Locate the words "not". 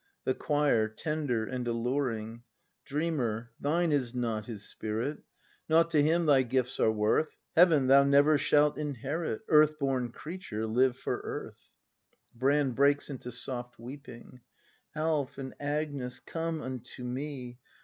4.15-4.47